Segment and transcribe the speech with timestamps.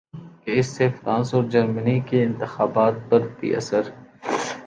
[0.43, 3.83] کہ اس سے فرانس ا ور جرمنی کے انتخابات پر بھی اثر